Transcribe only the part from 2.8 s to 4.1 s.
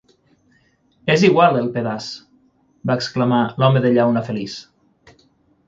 va exclamar l'home de